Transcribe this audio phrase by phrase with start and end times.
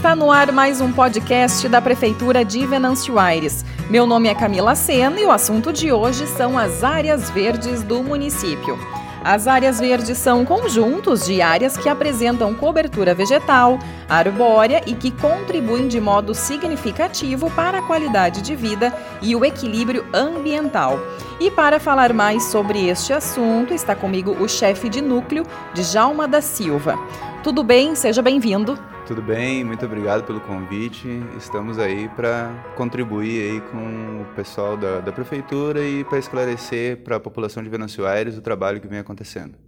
[0.00, 3.66] Está no ar mais um podcast da Prefeitura de Venâncio Aires.
[3.90, 8.02] Meu nome é Camila Sena e o assunto de hoje são as áreas verdes do
[8.02, 8.78] município.
[9.22, 13.78] As áreas verdes são conjuntos de áreas que apresentam cobertura vegetal,
[14.08, 20.06] arbórea e que contribuem de modo significativo para a qualidade de vida e o equilíbrio
[20.14, 20.98] ambiental.
[21.38, 25.44] E para falar mais sobre este assunto, está comigo o chefe de núcleo,
[25.74, 26.98] Djalma da Silva.
[27.42, 27.94] Tudo bem?
[27.94, 28.78] Seja bem-vindo.
[29.10, 31.08] Tudo bem, muito obrigado pelo convite.
[31.36, 37.16] Estamos aí para contribuir aí com o pessoal da, da prefeitura e para esclarecer para
[37.16, 39.58] a população de Venâncio Aires o trabalho que vem acontecendo.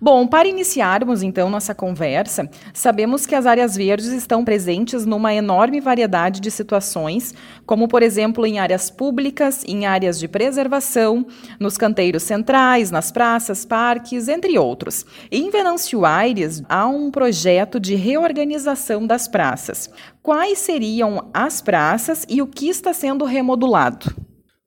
[0.00, 5.80] Bom, para iniciarmos então nossa conversa, sabemos que as áreas verdes estão presentes numa enorme
[5.80, 7.34] variedade de situações,
[7.66, 11.26] como por exemplo em áreas públicas, em áreas de preservação,
[11.58, 15.04] nos canteiros centrais, nas praças, parques, entre outros.
[15.30, 19.90] Em Venâncio Aires, há um projeto de reorganização das praças.
[20.22, 24.21] Quais seriam as praças e o que está sendo remodulado?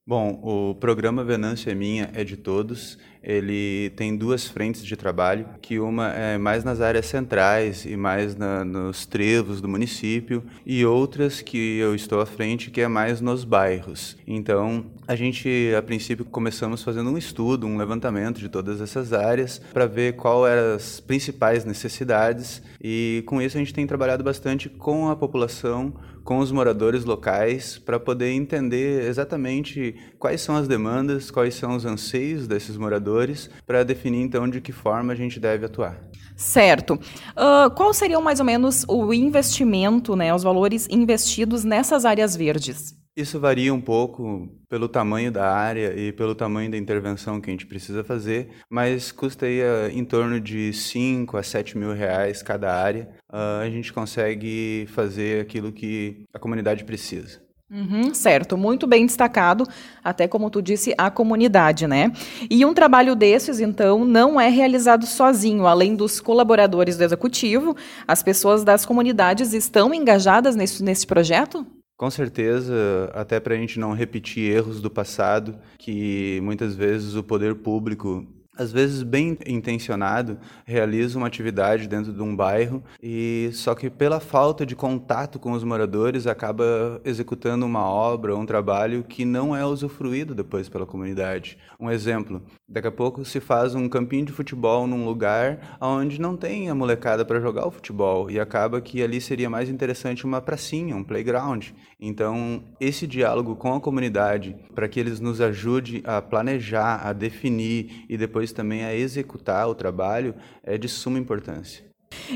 [0.08, 2.95] Bom, o programa Venâncio é Minha é de todos.
[3.23, 8.36] Ele tem duas frentes de trabalho, que uma é mais nas áreas centrais e mais
[8.36, 13.20] na, nos trevos do município, e outras que eu estou à frente, que é mais
[13.20, 14.16] nos bairros.
[14.28, 19.59] Então, a gente, a princípio, começamos fazendo um estudo, um levantamento de todas essas áreas,
[19.73, 24.69] para ver qual eram as principais necessidades, e com isso a gente tem trabalhado bastante
[24.69, 25.95] com a população,
[26.26, 31.86] com os moradores locais para poder entender exatamente quais são as demandas, quais são os
[31.86, 36.02] anseios desses moradores, para definir então de que forma a gente deve atuar.
[36.36, 36.96] Certo.
[36.96, 43.05] Uh, qual seria mais ou menos o investimento, né, os valores investidos nessas áreas verdes?
[43.16, 47.53] Isso varia um pouco pelo tamanho da área e pelo tamanho da intervenção que a
[47.53, 52.44] gente precisa fazer, mas custa aí, uh, em torno de 5 a 7 mil reais
[52.44, 53.07] cada área.
[53.31, 57.45] Uh, a gente consegue fazer aquilo que a comunidade precisa.
[57.72, 59.66] Uhum, certo, muito bem destacado,
[60.03, 62.11] até como tu disse, a comunidade, né?
[62.50, 67.75] E um trabalho desses, então, não é realizado sozinho, além dos colaboradores do executivo,
[68.07, 71.66] as pessoas das comunidades estão engajadas nesse, nesse projeto?
[71.97, 72.73] Com certeza,
[73.13, 78.28] até para a gente não repetir erros do passado, que muitas vezes o poder público
[78.57, 84.19] às vezes bem intencionado, realiza uma atividade dentro de um bairro e só que pela
[84.19, 89.66] falta de contato com os moradores acaba executando uma obra, um trabalho que não é
[89.66, 91.57] usufruído depois pela comunidade.
[91.79, 96.38] Um exemplo, daqui a pouco se faz um campinho de futebol num lugar onde não
[96.38, 100.42] tem a molecada para jogar o futebol e acaba que ali seria mais interessante uma
[100.42, 101.70] pracinha, um playground.
[102.00, 108.06] Então, esse diálogo com a comunidade, para que eles nos ajude a planejar, a definir
[108.08, 111.84] e depois depois também a executar o trabalho é de suma importância.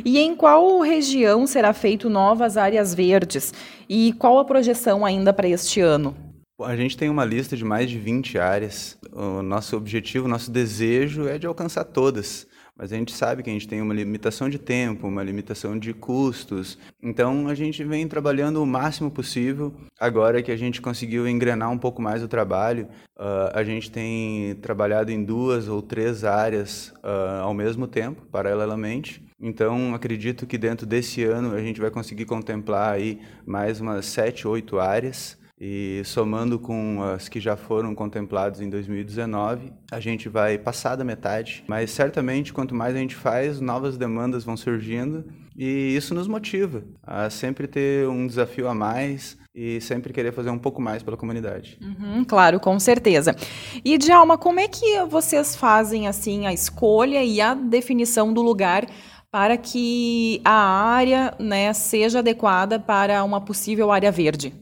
[0.03, 3.53] E em qual região será feito novas áreas verdes?
[3.87, 6.28] E qual a projeção ainda para este ano?
[6.61, 8.97] A gente tem uma lista de mais de 20 áreas.
[9.11, 12.47] O nosso objetivo, nosso desejo é de alcançar todas
[12.79, 15.93] mas a gente sabe que a gente tem uma limitação de tempo, uma limitação de
[15.93, 16.77] custos.
[17.03, 19.73] Então a gente vem trabalhando o máximo possível.
[19.99, 22.87] Agora que a gente conseguiu engrenar um pouco mais o trabalho,
[23.17, 29.21] uh, a gente tem trabalhado em duas ou três áreas uh, ao mesmo tempo, paralelamente.
[29.41, 34.47] Então acredito que dentro desse ano a gente vai conseguir contemplar aí mais umas sete,
[34.47, 35.37] oito áreas.
[35.59, 41.03] E somando com as que já foram contempladas em 2019, a gente vai passar da
[41.03, 41.65] metade.
[41.67, 45.25] Mas certamente, quanto mais a gente faz, novas demandas vão surgindo
[45.57, 50.49] e isso nos motiva a sempre ter um desafio a mais e sempre querer fazer
[50.49, 51.77] um pouco mais pela comunidade.
[51.81, 53.35] Uhum, claro, com certeza.
[53.83, 58.85] E Djalma, como é que vocês fazem assim a escolha e a definição do lugar
[59.29, 64.53] para que a área né, seja adequada para uma possível área verde?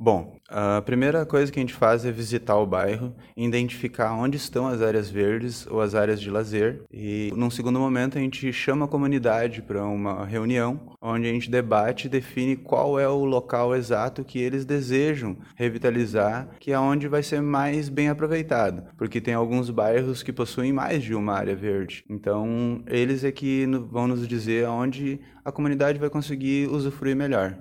[0.00, 4.66] Bom, a primeira coisa que a gente faz é visitar o bairro, identificar onde estão
[4.66, 6.82] as áreas verdes ou as áreas de lazer.
[6.92, 11.50] E, num segundo momento, a gente chama a comunidade para uma reunião, onde a gente
[11.50, 17.08] debate e define qual é o local exato que eles desejam revitalizar, que é onde
[17.08, 18.84] vai ser mais bem aproveitado.
[18.96, 22.04] Porque tem alguns bairros que possuem mais de uma área verde.
[22.08, 27.56] Então, eles é que vão nos dizer onde a comunidade vai conseguir usufruir melhor.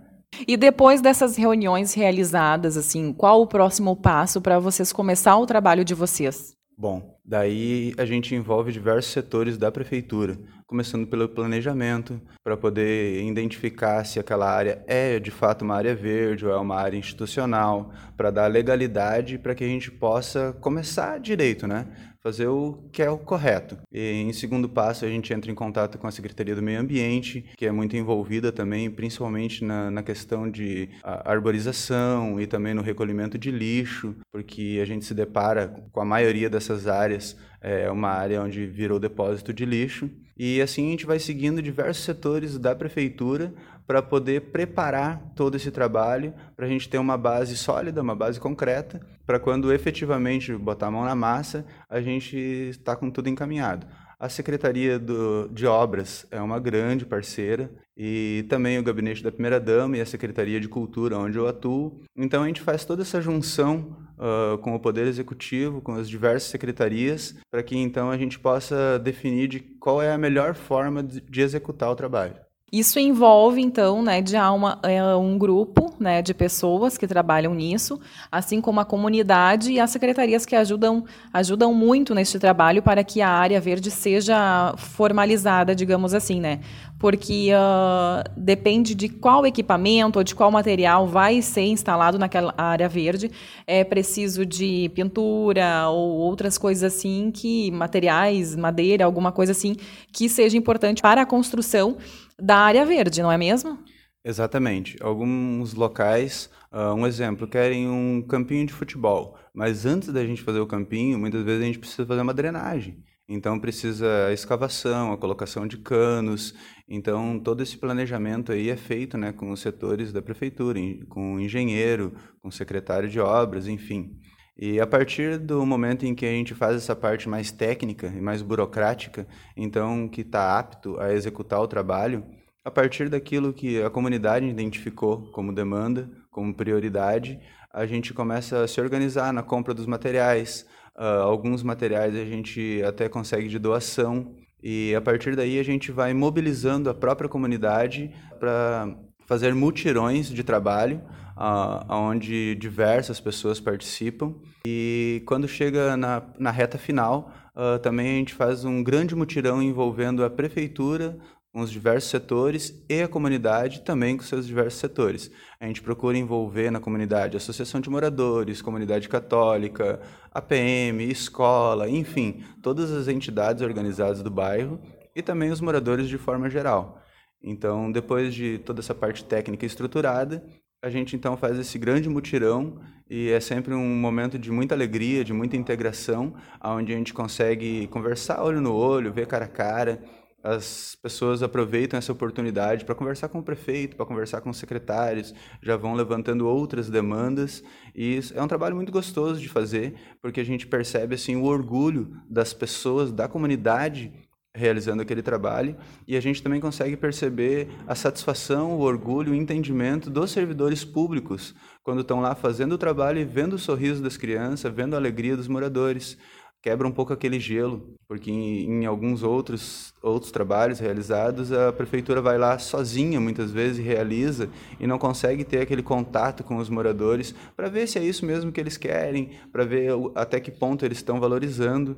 [0.47, 5.85] E depois dessas reuniões realizadas, assim, qual o próximo passo para vocês começar o trabalho
[5.85, 6.55] de vocês?
[6.77, 10.37] Bom, daí a gente envolve diversos setores da prefeitura,
[10.67, 16.45] começando pelo planejamento, para poder identificar se aquela área é de fato uma área verde
[16.45, 21.65] ou é uma área institucional, para dar legalidade para que a gente possa começar direito,
[21.65, 21.87] né?
[22.25, 23.77] Fazer o que é o correto.
[23.93, 27.45] E, em segundo passo, a gente entra em contato com a Secretaria do Meio Ambiente,
[27.55, 33.37] que é muito envolvida também, principalmente na, na questão de arborização e também no recolhimento
[33.37, 38.41] de lixo, porque a gente se depara com a maioria dessas áreas, é uma área
[38.41, 40.09] onde virou depósito de lixo.
[40.37, 43.53] E assim a gente vai seguindo diversos setores da prefeitura
[43.87, 48.39] para poder preparar todo esse trabalho, para a gente ter uma base sólida, uma base
[48.39, 53.85] concreta, para quando efetivamente botar a mão na massa, a gente está com tudo encaminhado.
[54.19, 59.59] A Secretaria do, de Obras é uma grande parceira e também o Gabinete da Primeira
[59.59, 62.01] Dama e a Secretaria de Cultura, onde eu atuo.
[62.15, 66.49] Então a gente faz toda essa junção uh, com o Poder Executivo, com as diversas
[66.49, 71.21] secretarias, para que então a gente possa definir de qual é a melhor forma de,
[71.21, 72.35] de executar o trabalho.
[72.77, 77.97] Isso envolve, então, né, de uma, é, um grupo né, de pessoas que trabalham nisso,
[78.29, 83.21] assim como a comunidade e as secretarias que ajudam, ajudam muito neste trabalho para que
[83.21, 86.59] a área verde seja formalizada, digamos assim, né?
[86.99, 92.89] Porque uh, depende de qual equipamento ou de qual material vai ser instalado naquela área
[92.89, 93.31] verde.
[93.65, 99.77] É preciso de pintura ou outras coisas assim, que materiais, madeira, alguma coisa assim,
[100.11, 101.97] que seja importante para a construção
[102.39, 103.77] da área verde, não é mesmo?
[104.23, 104.97] Exatamente.
[105.01, 110.59] Alguns locais, uh, um exemplo, querem um campinho de futebol, mas antes da gente fazer
[110.59, 113.03] o campinho, muitas vezes a gente precisa fazer uma drenagem.
[113.27, 116.53] Então precisa a escavação, a colocação de canos.
[116.87, 120.79] Então todo esse planejamento aí é feito, né, com os setores da prefeitura,
[121.09, 124.19] com o engenheiro, com o secretário de obras, enfim.
[124.57, 128.21] E a partir do momento em que a gente faz essa parte mais técnica e
[128.21, 132.23] mais burocrática, então que está apto a executar o trabalho,
[132.63, 137.39] a partir daquilo que a comunidade identificou como demanda, como prioridade,
[137.71, 140.65] a gente começa a se organizar na compra dos materiais.
[140.95, 145.91] Uh, alguns materiais a gente até consegue de doação e a partir daí a gente
[145.91, 148.09] vai mobilizando a própria comunidade
[148.39, 151.01] para fazer mutirões de trabalho
[151.35, 154.33] uh, onde diversas pessoas participam.
[154.65, 159.61] E quando chega na, na reta final, uh, também a gente faz um grande mutirão
[159.61, 161.17] envolvendo a prefeitura,
[161.55, 165.31] com os diversos setores e a comunidade também com seus diversos setores.
[165.57, 170.01] A gente procura envolver na comunidade associação de moradores, comunidade católica,
[170.33, 174.81] APM, escola, enfim, todas as entidades organizadas do bairro
[175.15, 177.01] e também os moradores de forma geral.
[177.47, 180.43] Então, depois de toda essa parte técnica estruturada,
[180.83, 185.23] a gente então faz esse grande mutirão e é sempre um momento de muita alegria,
[185.23, 186.33] de muita integração,
[186.63, 190.01] onde a gente consegue conversar olho no olho, ver cara a cara.
[190.43, 195.33] As pessoas aproveitam essa oportunidade para conversar com o prefeito, para conversar com os secretários,
[195.61, 197.63] já vão levantando outras demandas
[197.95, 202.15] e é um trabalho muito gostoso de fazer, porque a gente percebe assim o orgulho
[202.27, 204.11] das pessoas, da comunidade
[204.55, 205.75] realizando aquele trabalho
[206.07, 211.53] e a gente também consegue perceber a satisfação, o orgulho, o entendimento dos servidores públicos
[211.83, 215.35] quando estão lá fazendo o trabalho e vendo o sorriso das crianças, vendo a alegria
[215.35, 216.17] dos moradores.
[216.61, 222.23] Quebra um pouco aquele gelo, porque em, em alguns outros, outros trabalhos realizados, a prefeitura
[222.23, 224.49] vai lá sozinha, muitas vezes, e realiza,
[224.79, 228.51] e não consegue ter aquele contato com os moradores para ver se é isso mesmo
[228.51, 231.97] que eles querem, para ver até que ponto eles estão valorizando.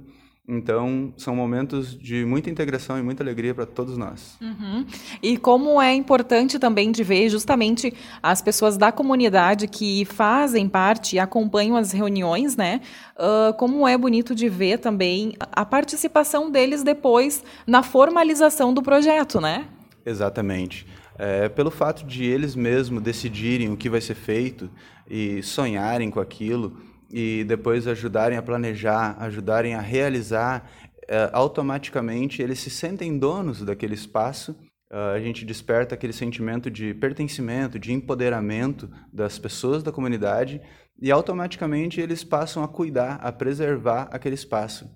[0.50, 4.38] Então, são momentos de muita integração e muita alegria para todos nós.
[4.42, 4.86] Uhum.
[5.22, 11.18] E como é importante também de ver justamente as pessoas da comunidade que fazem parte
[11.18, 12.80] e acompanham as reuniões, né?
[13.18, 19.42] Uh, como é bonito de ver também a participação deles depois na formalização do projeto,
[19.42, 19.66] né?
[20.06, 20.88] Exatamente.
[21.20, 24.70] É, pelo fato de eles mesmos decidirem o que vai ser feito
[25.10, 26.78] e sonharem com aquilo,
[27.12, 30.70] e depois ajudarem a planejar, ajudarem a realizar,
[31.04, 34.52] uh, automaticamente eles se sentem donos daquele espaço.
[34.92, 40.62] Uh, a gente desperta aquele sentimento de pertencimento, de empoderamento das pessoas da comunidade
[41.00, 44.90] e automaticamente eles passam a cuidar, a preservar aquele espaço.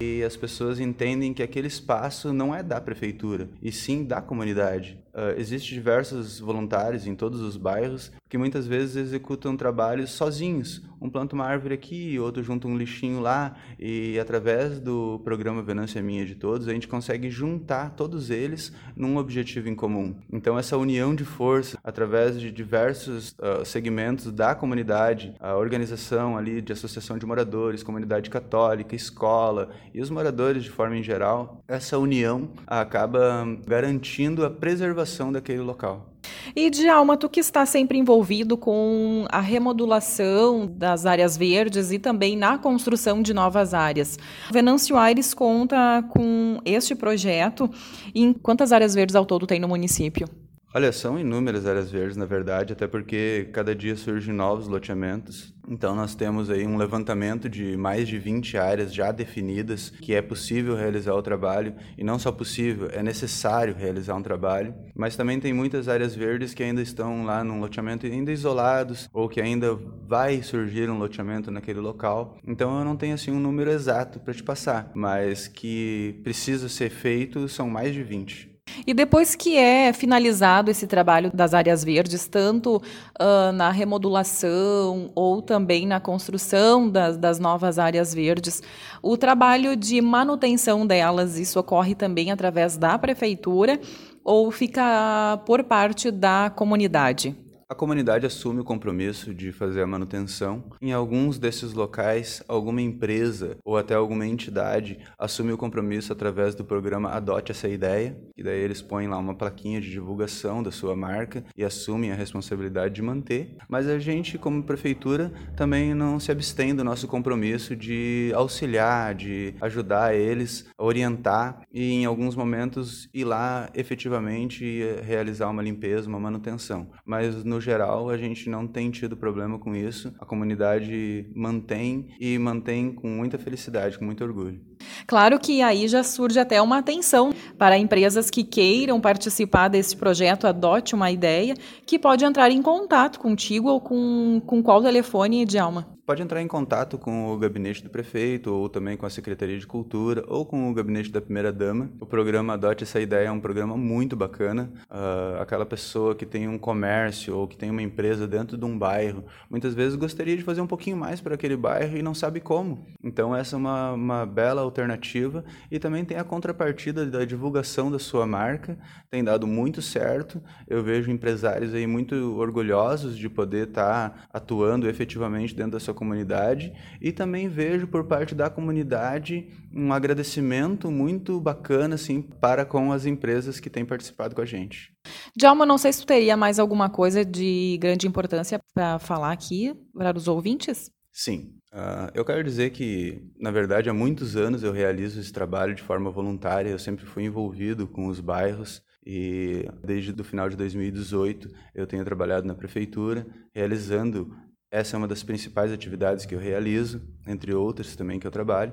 [0.00, 4.98] E as pessoas entendem que aquele espaço não é da prefeitura, e sim da comunidade.
[5.12, 10.80] Uh, Existem diversos voluntários em todos os bairros que muitas vezes executam trabalhos sozinhos.
[10.98, 16.00] Um planta uma árvore aqui, outro junta um lixinho lá, e através do programa Venância
[16.00, 20.16] Minha de Todos, a gente consegue juntar todos eles num objetivo em comum.
[20.32, 26.62] Então, essa união de força, através de diversos uh, segmentos da comunidade, a organização ali
[26.62, 31.98] de associação de moradores, comunidade católica, escola e os moradores de forma em geral, essa
[31.98, 36.11] união acaba garantindo a preservação daquele local.
[36.54, 42.36] E Djalma, tu que está sempre envolvido com a remodulação das áreas verdes e também
[42.36, 44.18] na construção de novas áreas.
[44.50, 47.70] Venâncio Aires conta com este projeto.
[48.14, 50.28] E quantas áreas verdes ao todo tem no município?
[50.74, 55.52] Olha, são inúmeras áreas verdes, na verdade, até porque cada dia surgem novos loteamentos.
[55.68, 60.22] Então, nós temos aí um levantamento de mais de 20 áreas já definidas que é
[60.22, 64.74] possível realizar o trabalho, e não só possível, é necessário realizar um trabalho.
[64.94, 69.28] Mas também tem muitas áreas verdes que ainda estão lá num loteamento ainda isolados, ou
[69.28, 69.74] que ainda
[70.08, 72.38] vai surgir um loteamento naquele local.
[72.46, 76.88] Então, eu não tenho assim um número exato para te passar, mas que precisa ser
[76.88, 78.51] feito são mais de 20.
[78.86, 85.40] E depois que é finalizado esse trabalho das áreas verdes, tanto uh, na remodulação ou
[85.40, 88.62] também na construção das, das novas áreas verdes,
[89.00, 93.80] o trabalho de manutenção delas, isso ocorre também através da prefeitura
[94.24, 97.36] ou fica por parte da comunidade?
[97.72, 100.62] A comunidade assume o compromisso de fazer a manutenção.
[100.78, 106.66] Em alguns desses locais, alguma empresa ou até alguma entidade assume o compromisso através do
[106.66, 110.94] programa Adote essa ideia, e daí eles põem lá uma plaquinha de divulgação da sua
[110.94, 113.56] marca e assumem a responsabilidade de manter.
[113.66, 119.54] Mas a gente, como prefeitura, também não se abstém do nosso compromisso de auxiliar, de
[119.62, 126.90] ajudar eles, orientar e em alguns momentos ir lá efetivamente realizar uma limpeza, uma manutenção.
[127.06, 130.14] Mas no geral, a gente não tem tido problema com isso.
[130.18, 134.60] A comunidade mantém e mantém com muita felicidade, com muito orgulho.
[135.06, 140.46] Claro que aí já surge até uma atenção para empresas que queiram participar desse projeto
[140.46, 141.54] Adote uma Ideia,
[141.86, 145.92] que pode entrar em contato contigo ou com, com qual telefone, Djalma?
[146.12, 149.66] pode entrar em contato com o gabinete do prefeito, ou também com a Secretaria de
[149.66, 151.90] Cultura, ou com o gabinete da primeira-dama.
[152.00, 154.70] O programa Adote essa Ideia é um programa muito bacana.
[154.90, 158.76] Uh, aquela pessoa que tem um comércio ou que tem uma empresa dentro de um
[158.76, 162.40] bairro, muitas vezes gostaria de fazer um pouquinho mais para aquele bairro e não sabe
[162.40, 162.86] como.
[163.02, 165.44] Então, essa é uma, uma bela alternativa.
[165.70, 168.78] E também tem a contrapartida da divulgação da sua marca,
[169.10, 170.42] tem dado muito certo.
[170.66, 175.94] Eu vejo empresários aí muito orgulhosos de poder estar tá atuando efetivamente dentro da sua
[175.94, 182.90] comunidade e também vejo por parte da comunidade um agradecimento muito bacana assim para com
[182.92, 184.92] as empresas que têm participado com a gente.
[185.36, 189.74] Djalma, não sei se tu teria mais alguma coisa de grande importância para falar aqui
[189.94, 190.90] para os ouvintes?
[191.12, 191.54] Sim.
[191.72, 195.82] Uh, eu quero dizer que, na verdade, há muitos anos eu realizo esse trabalho de
[195.82, 196.70] forma voluntária.
[196.70, 202.04] Eu sempre fui envolvido com os bairros e desde o final de 2018 eu tenho
[202.04, 204.32] trabalhado na prefeitura realizando
[204.70, 208.72] essa é uma das principais atividades que eu realizo, entre outras também que eu trabalho.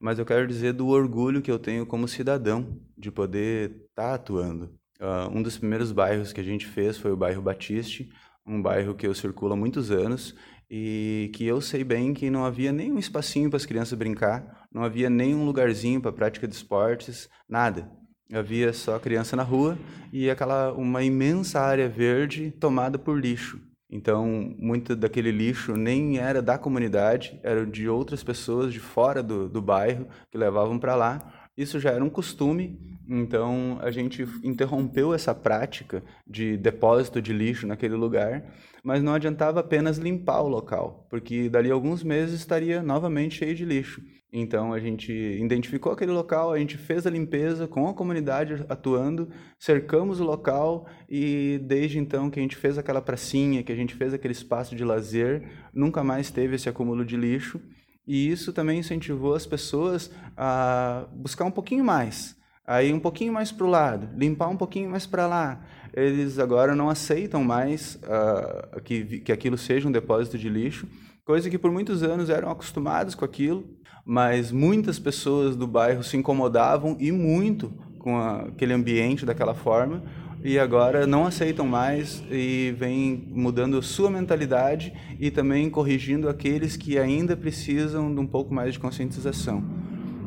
[0.00, 4.14] Mas eu quero dizer do orgulho que eu tenho como cidadão de poder estar tá
[4.14, 4.66] atuando.
[5.00, 8.08] Uh, um dos primeiros bairros que a gente fez foi o bairro Batiste,
[8.46, 10.32] um bairro que eu circulo há muitos anos
[10.74, 14.82] e que eu sei bem que não havia nenhum espacinho para as crianças brincar, não
[14.82, 17.92] havia nenhum lugarzinho para prática de esportes, nada.
[18.32, 19.76] Havia só criança na rua
[20.10, 23.60] e aquela uma imensa área verde tomada por lixo.
[23.90, 29.50] Então, muito daquele lixo nem era da comunidade, era de outras pessoas de fora do,
[29.50, 31.50] do bairro que levavam para lá.
[31.54, 37.66] Isso já era um costume, então a gente interrompeu essa prática de depósito de lixo
[37.66, 38.44] naquele lugar,
[38.82, 43.54] mas não adiantava apenas limpar o local, porque dali a alguns meses estaria novamente cheio
[43.54, 44.02] de lixo.
[44.32, 49.28] Então a gente identificou aquele local, a gente fez a limpeza com a comunidade atuando,
[49.58, 53.94] cercamos o local e desde então que a gente fez aquela pracinha, que a gente
[53.94, 57.60] fez aquele espaço de lazer, nunca mais teve esse acúmulo de lixo.
[58.06, 62.34] E isso também incentivou as pessoas a buscar um pouquinho mais,
[62.66, 65.60] a ir um pouquinho mais para o lado, limpar um pouquinho mais para lá.
[65.92, 70.86] Eles agora não aceitam mais uh, que, que aquilo seja um depósito de lixo,
[71.24, 73.68] coisa que por muitos anos eram acostumados com aquilo
[74.04, 80.02] mas muitas pessoas do bairro se incomodavam e muito com a, aquele ambiente daquela forma
[80.44, 86.76] e agora não aceitam mais e vem mudando a sua mentalidade e também corrigindo aqueles
[86.76, 89.62] que ainda precisam de um pouco mais de conscientização.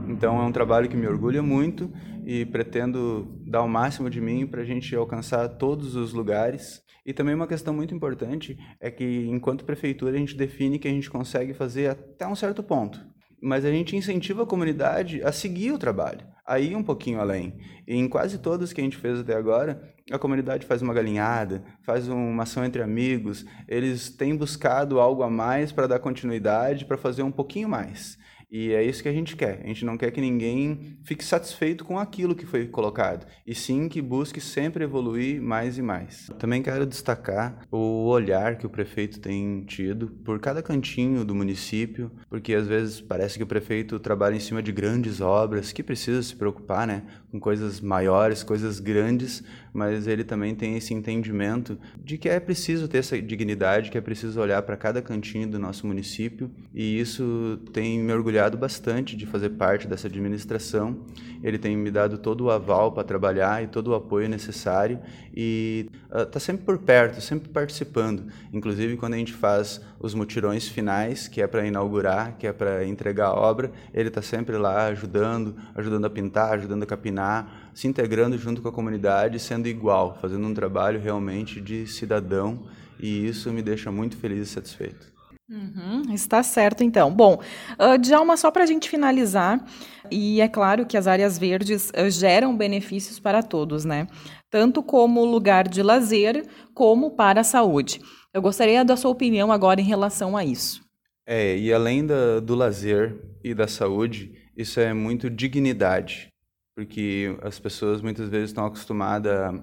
[0.07, 1.91] Então é um trabalho que me orgulha muito
[2.25, 6.81] e pretendo dar o máximo de mim para a gente alcançar todos os lugares.
[7.05, 10.91] E também uma questão muito importante é que, enquanto prefeitura, a gente define que a
[10.91, 12.99] gente consegue fazer até um certo ponto
[13.45, 17.59] mas a gente incentiva a comunidade a seguir o trabalho, a ir um pouquinho além.
[17.87, 21.63] E em quase todas que a gente fez até agora, a comunidade faz uma galinhada,
[21.83, 26.97] faz uma ação entre amigos, eles têm buscado algo a mais para dar continuidade, para
[26.97, 28.17] fazer um pouquinho mais.
[28.57, 29.59] E é isso que a gente quer.
[29.65, 33.89] A gente não quer que ninguém fique satisfeito com aquilo que foi colocado, e sim
[33.89, 36.31] que busque sempre evoluir mais e mais.
[36.39, 42.09] Também quero destacar o olhar que o prefeito tem tido por cada cantinho do município,
[42.29, 46.23] porque às vezes parece que o prefeito trabalha em cima de grandes obras, que precisa
[46.23, 47.03] se preocupar, né,
[47.35, 52.87] com coisas maiores, coisas grandes, mas ele também tem esse entendimento de que é preciso
[52.87, 57.59] ter essa dignidade, que é preciso olhar para cada cantinho do nosso município, e isso
[57.73, 60.97] tem me orgulhado bastante de fazer parte dessa administração.
[61.43, 64.99] Ele tem me dado todo o aval para trabalhar e todo o apoio necessário
[65.35, 68.23] e está uh, sempre por perto, sempre participando.
[68.53, 72.85] Inclusive quando a gente faz os mutirões finais, que é para inaugurar, que é para
[72.85, 77.24] entregar a obra, ele está sempre lá ajudando, ajudando a pintar, ajudando a capinar,
[77.73, 82.63] se integrando junto com a comunidade, sendo igual, fazendo um trabalho realmente de cidadão
[82.99, 85.13] e isso me deixa muito feliz e satisfeito.
[85.47, 87.11] Uhum, está certo, então.
[87.11, 87.39] Bom,
[87.79, 89.63] uh, Djalma, só para a gente finalizar,
[90.09, 94.07] e é claro que as áreas verdes uh, geram benefícios para todos, né?
[94.49, 98.01] Tanto como lugar de lazer, como para a saúde.
[98.33, 100.81] Eu gostaria da sua opinião agora em relação a isso.
[101.27, 106.29] É, e além da, do lazer e da saúde, isso é muito dignidade
[106.75, 109.59] porque as pessoas muitas vezes estão acostumadas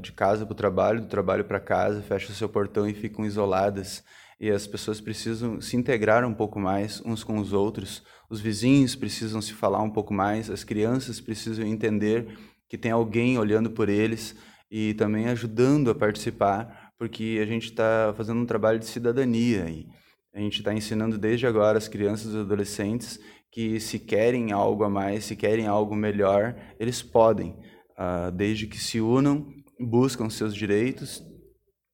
[0.00, 4.02] de casa para o trabalho, do trabalho para casa, fecham seu portão e ficam isoladas.
[4.40, 8.02] E as pessoas precisam se integrar um pouco mais uns com os outros.
[8.28, 10.50] Os vizinhos precisam se falar um pouco mais.
[10.50, 12.26] As crianças precisam entender
[12.68, 14.36] que tem alguém olhando por eles
[14.70, 19.68] e também ajudando a participar, porque a gente está fazendo um trabalho de cidadania.
[19.70, 19.88] E
[20.34, 23.18] a gente está ensinando desde agora as crianças e adolescentes
[23.50, 27.56] que se querem algo a mais, se querem algo melhor, eles podem,
[27.98, 29.48] uh, desde que se unam,
[29.80, 31.22] buscam seus direitos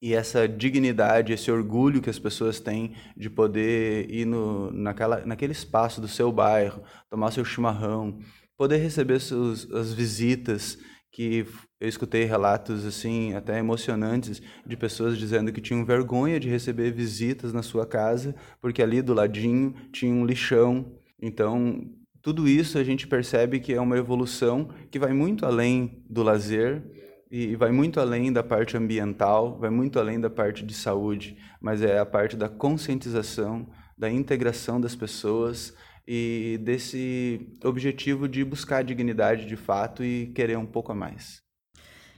[0.02, 5.52] e essa dignidade, esse orgulho que as pessoas têm de poder ir no, naquela, naquele
[5.52, 8.18] espaço do seu bairro, tomar seu chimarrão,
[8.56, 10.76] poder receber seus, as visitas,
[11.10, 11.46] que
[11.84, 17.52] eu escutei relatos assim até emocionantes de pessoas dizendo que tinham vergonha de receber visitas
[17.52, 20.92] na sua casa porque ali do ladinho tinha um lixão
[21.24, 26.22] então, tudo isso a gente percebe que é uma evolução que vai muito além do
[26.22, 26.82] lazer
[27.30, 31.80] e vai muito além da parte ambiental, vai muito além da parte de saúde, mas
[31.80, 35.74] é a parte da conscientização, da integração das pessoas
[36.06, 41.43] e desse objetivo de buscar dignidade de fato e querer um pouco a mais.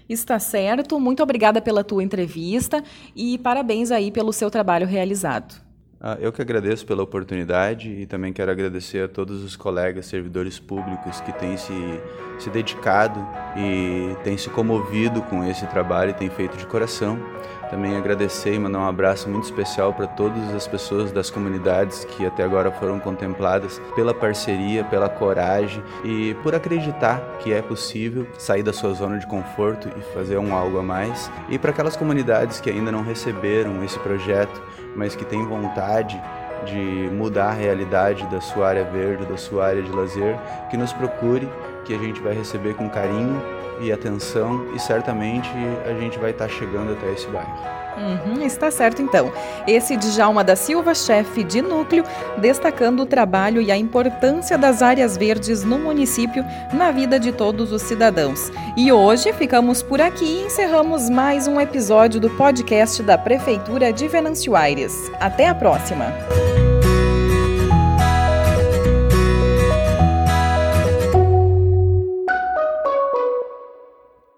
[0.08, 1.00] Está certo.
[1.00, 2.82] Muito obrigada pela tua entrevista
[3.14, 5.65] e parabéns aí pelo seu trabalho realizado.
[5.98, 10.58] Ah, eu que agradeço pela oportunidade e também quero agradecer a todos os colegas servidores
[10.58, 11.72] públicos que têm se,
[12.38, 13.18] se dedicado
[13.56, 17.18] e têm se comovido com esse trabalho e têm feito de coração.
[17.70, 22.24] Também agradecer e mandar um abraço muito especial para todas as pessoas das comunidades que
[22.26, 28.62] até agora foram contempladas pela parceria, pela coragem e por acreditar que é possível sair
[28.62, 31.30] da sua zona de conforto e fazer um algo a mais.
[31.48, 34.62] E para aquelas comunidades que ainda não receberam esse projeto,
[34.96, 36.20] mas que têm vontade
[36.64, 40.36] de mudar a realidade da sua área verde, da sua área de lazer,
[40.70, 41.48] que nos procure,
[41.84, 43.40] que a gente vai receber com carinho
[43.80, 45.50] e atenção e certamente
[45.84, 47.85] a gente vai estar chegando até esse bairro.
[47.96, 49.32] Uhum, está certo então.
[49.66, 52.04] Esse Djalma da Silva, chefe de núcleo,
[52.38, 57.72] destacando o trabalho e a importância das áreas verdes no município na vida de todos
[57.72, 58.50] os cidadãos.
[58.76, 64.06] E hoje ficamos por aqui e encerramos mais um episódio do podcast da Prefeitura de
[64.08, 64.92] Venâncio Aires.
[65.18, 66.45] Até a próxima!